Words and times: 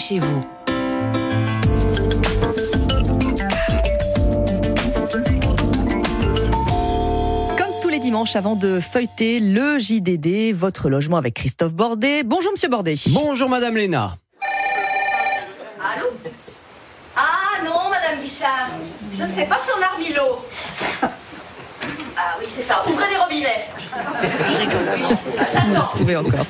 chez 0.00 0.18
vous. 0.18 0.42
Comme 7.58 7.72
tous 7.82 7.88
les 7.88 7.98
dimanches, 7.98 8.34
avant 8.34 8.56
de 8.56 8.80
feuilleter 8.80 9.40
le 9.40 9.78
JDD, 9.78 10.54
votre 10.54 10.88
logement 10.88 11.18
avec 11.18 11.34
Christophe 11.34 11.74
Bordet. 11.74 12.22
Bonjour 12.22 12.52
Monsieur 12.52 12.68
Bordet. 12.68 12.94
Bonjour 13.08 13.48
Madame 13.50 13.76
Léna. 13.76 14.16
Allô 15.78 16.06
Ah 17.16 17.62
non, 17.64 17.90
Madame 17.90 18.20
Guichard, 18.22 18.68
je 19.14 19.22
ne 19.24 19.30
sais 19.30 19.44
pas 19.44 19.58
si 19.60 19.70
on 19.78 19.82
a 19.82 19.88
remis 19.96 20.14
l'eau. 20.14 20.44
Ah 22.16 22.36
oui, 22.38 22.46
c'est 22.48 22.62
ça, 22.62 22.82
ouvrez 22.88 23.04
les 23.10 23.16
robinets. 23.16 23.66
Oui, 23.92 25.16
c'est 25.16 25.30
ça, 25.30 25.42
j'attends. 25.52 25.88
Encore. 26.20 26.46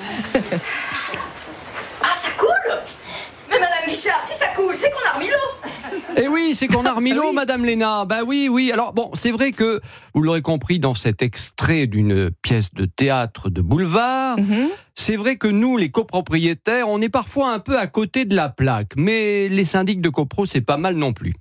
Ah, 4.08 4.20
si 4.22 4.34
ça 4.34 4.46
coule, 4.56 4.74
c'est 4.76 4.90
qu'on 4.90 5.08
a 5.10 5.14
remis 5.14 5.28
l'eau. 5.28 5.68
Eh 6.16 6.28
oui, 6.28 6.54
c'est 6.54 6.68
qu'on 6.68 6.86
a 6.86 6.92
remis 6.92 7.10
l'eau, 7.14 7.32
Madame 7.32 7.64
Léna. 7.64 8.04
Bah 8.04 8.20
oui, 8.26 8.48
oui. 8.50 8.70
Alors 8.72 8.92
bon, 8.92 9.10
c'est 9.14 9.30
vrai 9.30 9.52
que 9.52 9.80
vous 10.14 10.22
l'aurez 10.22 10.42
compris 10.42 10.78
dans 10.78 10.94
cet 10.94 11.22
extrait 11.22 11.86
d'une 11.86 12.30
pièce 12.42 12.72
de 12.72 12.86
théâtre 12.86 13.50
de 13.50 13.60
boulevard. 13.60 14.38
Mhm. 14.38 14.68
C'est 14.94 15.16
vrai 15.16 15.36
que 15.36 15.48
nous, 15.48 15.76
les 15.76 15.90
copropriétaires, 15.90 16.88
on 16.88 17.00
est 17.00 17.08
parfois 17.08 17.52
un 17.52 17.58
peu 17.58 17.78
à 17.78 17.86
côté 17.86 18.24
de 18.24 18.34
la 18.34 18.48
plaque, 18.48 18.92
mais 18.96 19.48
les 19.48 19.64
syndics 19.64 20.00
de 20.00 20.08
copro, 20.08 20.46
c'est 20.46 20.60
pas 20.60 20.76
mal 20.76 20.94
non 20.96 21.12
plus. 21.12 21.34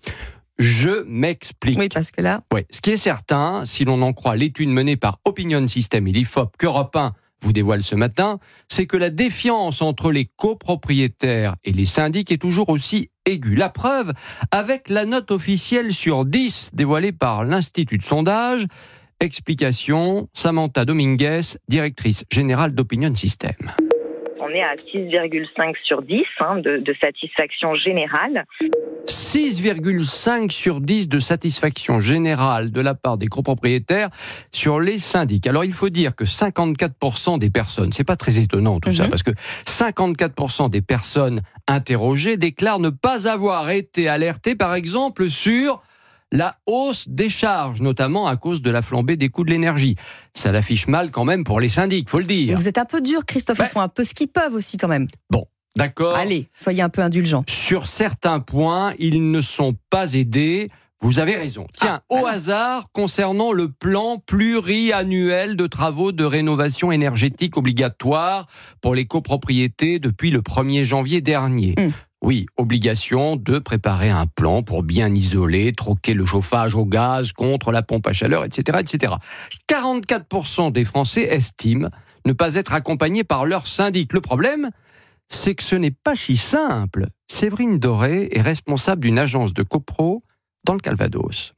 Je 0.57 1.03
m'explique. 1.07 1.79
Oui, 1.79 1.87
parce 1.87 2.11
que 2.11 2.21
là, 2.21 2.41
Ouais. 2.53 2.65
Ce 2.69 2.81
qui 2.81 2.91
est 2.91 2.97
certain, 2.97 3.63
si 3.65 3.85
l'on 3.85 4.01
en 4.01 4.11
croit 4.11 4.35
l'étude 4.35 4.69
menée 4.69 4.97
par 4.97 5.19
Opinion 5.23 5.65
System 5.67 6.07
et 6.07 6.11
l'IFOP 6.11 6.51
qu'Europe 6.57 6.95
1 6.95 7.13
vous 7.41 7.53
dévoile 7.53 7.83
ce 7.83 7.95
matin, 7.95 8.39
c'est 8.67 8.85
que 8.85 8.97
la 8.97 9.09
défiance 9.09 9.81
entre 9.81 10.11
les 10.11 10.25
copropriétaires 10.25 11.55
et 11.63 11.71
les 11.71 11.85
syndics 11.85 12.31
est 12.31 12.37
toujours 12.37 12.69
aussi 12.69 13.09
aiguë. 13.25 13.55
La 13.55 13.69
preuve, 13.69 14.13
avec 14.51 14.89
la 14.89 15.05
note 15.05 15.31
officielle 15.31 15.93
sur 15.93 16.25
10 16.25 16.71
dévoilée 16.73 17.11
par 17.11 17.43
l'Institut 17.43 17.97
de 17.97 18.03
sondage. 18.03 18.65
Explication, 19.19 20.29
Samantha 20.33 20.85
Dominguez, 20.85 21.41
directrice 21.67 22.23
générale 22.31 22.73
d'Opinion 22.73 23.13
System. 23.15 23.55
On 24.49 24.53
est 24.55 24.63
à 24.63 24.73
6,5 24.75 25.73
sur 25.83 26.01
10 26.01 26.23
hein, 26.39 26.55
de, 26.57 26.77
de 26.77 26.95
satisfaction 26.99 27.75
générale. 27.75 28.45
6,5 29.07 30.49
sur 30.51 30.81
10 30.81 31.07
de 31.07 31.19
satisfaction 31.19 31.99
générale 31.99 32.71
de 32.71 32.81
la 32.81 32.95
part 32.95 33.17
des 33.19 33.27
copropriétaires 33.27 34.09
sur 34.51 34.79
les 34.79 34.97
syndics. 34.97 35.45
Alors 35.45 35.65
il 35.65 35.73
faut 35.73 35.89
dire 35.89 36.15
que 36.15 36.23
54% 36.23 37.37
des 37.37 37.51
personnes, 37.51 37.91
c'est 37.93 38.03
pas 38.03 38.15
très 38.15 38.39
étonnant 38.39 38.79
tout 38.79 38.91
ça, 38.91 39.03
Mhm. 39.03 39.09
parce 39.09 39.23
que 39.23 39.31
54% 39.65 40.69
des 40.69 40.81
personnes 40.81 41.41
interrogées 41.67 42.37
déclarent 42.37 42.79
ne 42.79 42.89
pas 42.89 43.27
avoir 43.29 43.69
été 43.69 44.07
alertées 44.07 44.55
par 44.55 44.73
exemple 44.73 45.29
sur 45.29 45.81
la 46.31 46.57
hausse 46.65 47.07
des 47.07 47.29
charges, 47.29 47.81
notamment 47.81 48.27
à 48.27 48.37
cause 48.37 48.61
de 48.61 48.69
la 48.69 48.81
flambée 48.81 49.17
des 49.17 49.29
coûts 49.29 49.43
de 49.43 49.49
l'énergie. 49.49 49.95
Ça 50.33 50.51
l'affiche 50.51 50.87
mal 50.87 51.11
quand 51.11 51.25
même 51.25 51.43
pour 51.43 51.59
les 51.59 51.69
syndics, 51.69 52.09
faut 52.09 52.19
le 52.19 52.25
dire. 52.25 52.57
vous 52.57 52.67
êtes 52.67 52.77
un 52.77 52.85
peu 52.85 53.01
dur, 53.01 53.25
Christophe. 53.25 53.59
Ils 53.59 53.65
font 53.65 53.81
un 53.81 53.89
peu 53.89 54.03
ce 54.03 54.13
qu'ils 54.13 54.27
peuvent 54.27 54.53
aussi, 54.53 54.77
quand 54.77 54.87
même. 54.87 55.07
D'accord 55.75 56.15
Allez, 56.15 56.49
soyez 56.55 56.81
un 56.81 56.89
peu 56.89 57.01
indulgents. 57.01 57.43
sur 57.47 57.87
certains 57.87 58.39
points, 58.39 58.93
ils 58.99 59.31
ne 59.31 59.41
sont 59.41 59.75
pas 59.89 60.13
aidés. 60.13 60.69
Vous 61.01 61.19
avez 61.19 61.37
raison. 61.37 61.65
Tiens, 61.71 62.01
au 62.09 62.25
hasard, 62.25 62.87
concernant 62.91 63.53
le 63.53 63.71
plan 63.71 64.17
pluriannuel 64.17 65.55
de 65.55 65.65
travaux 65.65 66.11
de 66.11 66.25
rénovation 66.25 66.91
énergétique 66.91 67.55
obligatoire 67.55 68.47
pour 68.81 68.95
les 68.95 69.05
copropriétés 69.05 69.99
depuis 69.99 70.29
le 70.29 70.41
1er 70.41 70.83
janvier 70.83 71.21
dernier. 71.21 71.75
Hmm. 71.77 71.91
Oui, 72.21 72.47
obligation 72.57 73.37
de 73.37 73.59
préparer 73.59 74.09
un 74.09 74.25
plan 74.25 74.61
pour 74.61 74.83
bien 74.83 75.13
isoler, 75.13 75.71
troquer 75.71 76.13
le 76.13 76.25
chauffage 76.25 76.75
au 76.75 76.85
gaz 76.85 77.31
contre 77.31 77.71
la 77.71 77.81
pompe 77.81 78.07
à 78.07 78.13
chaleur, 78.13 78.43
etc., 78.43 78.79
etc. 78.81 79.13
44% 79.69 80.71
des 80.71 80.83
Français 80.83 81.23
estiment 81.23 81.89
ne 82.25 82.33
pas 82.33 82.55
être 82.55 82.73
accompagnés 82.73 83.23
par 83.23 83.45
leur 83.45 83.67
syndic. 83.67 84.11
Le 84.11 84.19
problème, 84.19 84.69
c'est 85.29 85.55
que 85.55 85.63
ce 85.63 85.75
n'est 85.75 85.91
pas 85.91 86.15
si 86.15 86.35
simple. 86.35 87.07
Séverine 87.31 87.79
Doré 87.79 88.29
est 88.31 88.41
responsable 88.41 89.01
d'une 89.01 89.19
agence 89.19 89.53
de 89.53 89.63
copro 89.63 90.21
dans 90.65 90.73
le 90.73 90.79
Calvados. 90.79 91.53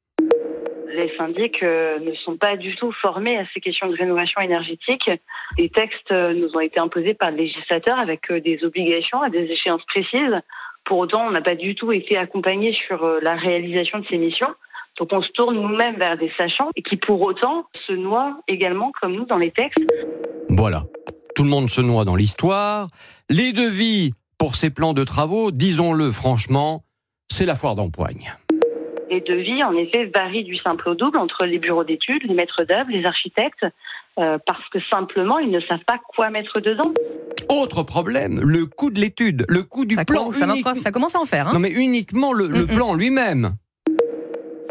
Syndics 1.22 1.62
euh, 1.64 2.00
ne 2.00 2.14
sont 2.16 2.38
pas 2.38 2.58
du 2.58 2.76
tout 2.76 2.92
formés 3.02 3.38
à 3.38 3.44
ces 3.54 3.60
questions 3.60 3.88
de 3.88 3.96
rénovation 3.96 4.42
énergétique. 4.42 5.10
Les 5.58 5.70
textes 5.70 6.12
euh, 6.12 6.34
nous 6.34 6.50
ont 6.56 6.60
été 6.60 6.80
imposés 6.80 7.14
par 7.14 7.32
le 7.32 7.38
législateur 7.38 8.00
avec 8.00 8.32
euh, 8.32 8.42
des 8.42 8.64
obligations 8.64 9.22
à 9.22 9.30
des 9.30 9.44
échéances 9.44 9.86
précises. 9.86 10.42
Pour 10.86 10.98
autant, 10.98 11.28
on 11.28 11.32
n'a 11.32 11.42
pas 11.42 11.56
du 11.56 11.76
tout 11.76 11.92
été 11.92 12.18
accompagnés 12.18 12.76
sur 12.88 13.06
la 13.22 13.36
réalisation 13.36 14.00
de 14.00 14.06
ces 14.10 14.18
missions. 14.18 14.54
Donc 14.98 15.10
on 15.12 15.22
se 15.22 15.32
tourne 15.32 15.56
nous-mêmes 15.56 15.98
vers 15.98 16.18
des 16.18 16.32
sachants 16.38 16.70
et 16.76 16.82
qui 16.82 16.98
pour 16.98 17.22
autant 17.22 17.68
se 17.88 17.94
noient 17.94 18.40
également 18.48 18.92
comme 19.00 19.14
nous 19.14 19.26
dans 19.26 19.38
les 19.38 19.52
textes. 19.52 19.78
Voilà. 20.50 20.84
Tout 21.36 21.44
le 21.44 21.50
monde 21.50 21.70
se 21.70 21.82
noie 21.82 22.04
dans 22.04 22.16
l'histoire. 22.16 22.88
Les 23.30 23.54
devis 23.54 24.14
pour 24.40 24.56
ces 24.56 24.72
plans 24.72 24.94
de 24.94 25.04
travaux, 25.04 25.52
disons-le 25.52 26.12
franchement, 26.12 26.84
c'est 27.30 27.46
la 27.46 27.56
foire 27.56 27.76
d'empoigne. 27.76 28.34
Les 29.32 29.38
devis, 29.38 29.64
en 29.64 29.74
effet, 29.76 30.12
varient 30.14 30.44
du 30.44 30.58
simple 30.58 30.90
au 30.90 30.96
double 30.96 31.18
entre 31.18 31.46
les 31.46 31.58
bureaux 31.60 31.84
d'études, 31.84 32.24
les 32.24 32.34
maîtres 32.34 32.64
d'œuvre, 32.64 32.90
les 32.90 33.06
architectes, 33.06 33.66
euh, 34.20 34.38
parce 34.46 34.68
que 34.70 34.80
simplement, 34.90 35.40
ils 35.40 35.50
ne 35.52 35.60
savent 35.62 35.84
pas 35.88 36.00
quoi 36.16 36.30
mettre 36.30 36.60
dedans. 36.60 36.92
Autre 37.50 37.84
problème, 37.84 38.42
le 38.44 38.66
coût 38.66 38.90
de 38.92 39.00
l'étude, 39.00 39.46
le 39.48 39.64
coût 39.64 39.86
du 39.86 39.96
Ça, 39.96 40.06
plan 40.06 40.32
ça, 40.32 40.46
unique- 40.48 40.64
commence- 40.64 40.80
ça 40.80 40.92
commence 40.92 41.16
à 41.16 41.20
en 41.22 41.26
faire. 41.26 41.48
Hein 41.48 41.52
Non 41.54 41.60
mais 41.60 41.72
uniquement 41.72 42.34
le, 42.34 42.48
Mm, 42.50 42.68
plan 42.68 42.94
lui-même. 42.94 43.52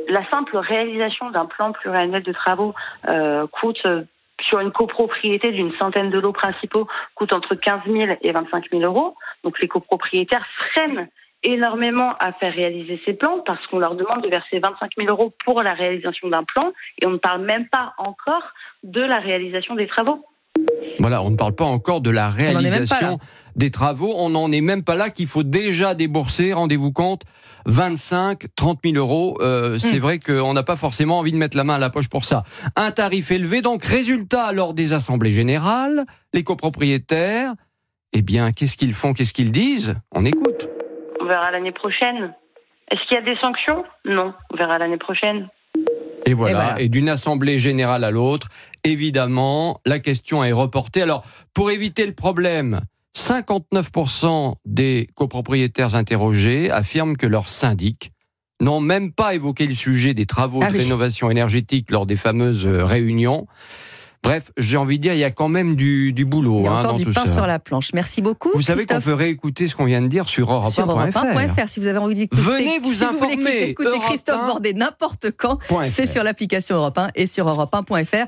La 0.08 0.28
simple 0.30 0.56
réalisation 0.56 1.30
d'un 1.30 1.46
plan 1.46 1.72
pluriannuel 1.72 2.22
de 2.22 2.32
travaux 2.32 2.74
euh, 3.08 3.46
coûte, 3.60 3.78
euh, 3.86 4.02
sur 4.48 4.58
une 4.60 4.72
copropriété 4.72 5.52
d'une 5.52 5.72
centaine 5.78 6.10
de 6.10 6.18
lots 6.18 6.32
principaux, 6.32 6.86
coûte 7.14 7.32
entre 7.32 7.54
15 7.54 7.80
000 7.86 8.16
et 8.22 8.32
25 8.32 8.64
000 8.70 8.82
euros. 8.82 9.14
Donc 9.44 9.60
les 9.60 9.68
copropriétaires 9.68 10.44
freinent 10.72 11.08
énormément 11.42 12.12
à 12.20 12.32
faire 12.32 12.52
réaliser 12.54 13.00
ces 13.04 13.14
plans 13.14 13.42
parce 13.46 13.64
qu'on 13.68 13.78
leur 13.78 13.94
demande 13.94 14.22
de 14.22 14.28
verser 14.28 14.58
25 14.58 14.90
000 14.98 15.08
euros 15.08 15.32
pour 15.44 15.62
la 15.62 15.74
réalisation 15.74 16.28
d'un 16.28 16.44
plan 16.44 16.72
et 17.00 17.06
on 17.06 17.10
ne 17.10 17.16
parle 17.18 17.44
même 17.44 17.66
pas 17.68 17.94
encore 17.98 18.42
de 18.82 19.00
la 19.00 19.20
réalisation 19.20 19.74
des 19.74 19.86
travaux. 19.86 20.24
Voilà, 20.98 21.22
on 21.22 21.30
ne 21.30 21.36
parle 21.36 21.54
pas 21.54 21.64
encore 21.64 22.00
de 22.02 22.10
la 22.10 22.28
réalisation 22.28 23.18
des 23.56 23.70
travaux. 23.70 24.12
On 24.16 24.30
n'en 24.30 24.52
est 24.52 24.60
même 24.60 24.84
pas 24.84 24.94
là 24.96 25.08
qu'il 25.08 25.26
faut 25.26 25.42
déjà 25.42 25.94
débourser, 25.94 26.52
rendez-vous 26.52 26.92
compte, 26.92 27.22
25, 27.66 28.44
30 28.54 28.80
000 28.84 28.96
euros. 28.96 29.38
Euh, 29.40 29.78
C'est 29.78 29.96
Hmm. 29.96 30.00
vrai 30.02 30.18
qu'on 30.18 30.52
n'a 30.52 30.62
pas 30.62 30.76
forcément 30.76 31.18
envie 31.18 31.32
de 31.32 31.36
mettre 31.38 31.56
la 31.56 31.64
main 31.64 31.74
à 31.74 31.78
la 31.78 31.88
poche 31.90 32.08
pour 32.08 32.24
ça. 32.24 32.42
Un 32.76 32.90
tarif 32.90 33.30
élevé, 33.30 33.62
donc 33.62 33.82
résultat 33.84 34.52
lors 34.52 34.74
des 34.74 34.92
assemblées 34.92 35.30
générales, 35.30 36.04
les 36.34 36.42
copropriétaires, 36.42 37.54
eh 38.12 38.22
bien, 38.22 38.52
qu'est-ce 38.52 38.76
qu'ils 38.76 38.94
font, 38.94 39.12
qu'est-ce 39.14 39.32
qu'ils 39.32 39.52
disent? 39.52 39.94
On 40.12 40.24
écoute. 40.26 40.68
On 41.30 41.32
verra 41.32 41.52
l'année 41.52 41.70
prochaine. 41.70 42.34
Est-ce 42.90 43.06
qu'il 43.06 43.14
y 43.14 43.20
a 43.20 43.22
des 43.22 43.38
sanctions? 43.40 43.84
Non, 44.04 44.34
on 44.52 44.56
verra 44.56 44.78
l'année 44.78 44.96
prochaine. 44.96 45.48
Et 46.26 46.34
voilà, 46.34 46.50
Et 46.50 46.54
voilà. 46.54 46.80
et 46.80 46.88
d'une 46.88 47.08
assemblée 47.08 47.56
générale 47.60 48.02
à 48.02 48.10
l'autre, 48.10 48.48
évidemment, 48.82 49.80
la 49.86 50.00
question 50.00 50.42
est 50.42 50.50
reportée. 50.50 51.02
Alors, 51.02 51.22
pour 51.54 51.70
éviter 51.70 52.04
le 52.04 52.14
problème, 52.14 52.80
59% 53.16 54.54
des 54.64 55.08
copropriétaires 55.14 55.94
interrogés 55.94 56.68
affirment 56.72 57.16
que 57.16 57.28
leurs 57.28 57.48
syndics 57.48 58.10
n'ont 58.60 58.80
même 58.80 59.12
pas 59.12 59.32
évoqué 59.36 59.68
le 59.68 59.74
sujet 59.76 60.14
des 60.14 60.26
travaux 60.26 60.58
Ah 60.64 60.70
de 60.72 60.78
oui. 60.78 60.82
rénovation 60.82 61.30
énergétique 61.30 61.92
lors 61.92 62.06
des 62.06 62.16
fameuses 62.16 62.66
euh, 62.66 62.84
réunions. 62.84 63.46
Bref, 64.22 64.50
j'ai 64.58 64.76
envie 64.76 64.98
de 64.98 65.02
dire, 65.02 65.14
il 65.14 65.18
y 65.18 65.24
a 65.24 65.30
quand 65.30 65.48
même 65.48 65.76
du, 65.76 66.12
du 66.12 66.26
boulot 66.26 66.58
Il 66.60 66.64
y 66.64 66.66
a 66.66 66.72
hein, 66.72 66.78
encore 66.80 66.90
dans 66.92 66.96
du 66.98 67.04
tout 67.06 67.12
pain 67.12 67.24
ça. 67.24 67.32
sur 67.32 67.46
la 67.46 67.58
planche. 67.58 67.90
Merci 67.94 68.20
beaucoup. 68.20 68.50
Vous 68.54 68.60
savez 68.60 68.84
qu'on 68.84 69.00
peut 69.00 69.14
réécouter 69.14 69.66
ce 69.66 69.74
qu'on 69.74 69.86
vient 69.86 70.02
de 70.02 70.08
dire 70.08 70.28
sur 70.28 70.52
Europe 70.52 70.66
sur 70.68 70.86
1.fr. 70.86 71.18
europe1.fr 71.24 71.68
si 71.68 71.80
vous 71.80 71.86
avez 71.86 71.98
envie 71.98 72.14
d'écouter. 72.14 72.42
Venez 72.42 72.78
vous 72.80 72.92
si 72.92 72.98
Vous 72.98 73.04
informer. 73.04 73.62
écouter 73.70 73.88
Europe 73.88 74.02
Christophe 74.04 74.40
1. 74.42 74.46
Bordet 74.46 74.72
n'importe 74.74 75.30
quand. 75.36 75.58
C'est 75.90 76.06
sur 76.06 76.22
l'application 76.22 76.76
Europe 76.76 76.98
1 76.98 77.08
et 77.14 77.26
sur 77.26 77.46
europe1.fr. 77.46 78.16